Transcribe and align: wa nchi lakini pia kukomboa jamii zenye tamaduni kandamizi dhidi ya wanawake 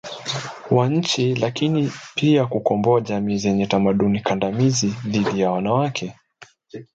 wa 0.71 0.89
nchi 0.89 1.35
lakini 1.35 1.91
pia 2.15 2.45
kukomboa 2.45 3.01
jamii 3.01 3.37
zenye 3.37 3.67
tamaduni 3.67 4.19
kandamizi 4.19 4.87
dhidi 5.07 5.39
ya 5.39 5.51
wanawake 5.51 6.13